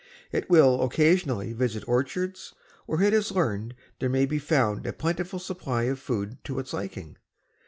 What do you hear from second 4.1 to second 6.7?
be found a plentiful supply of food to